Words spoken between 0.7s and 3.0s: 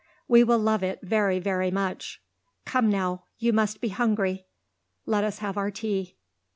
it very, very much. Come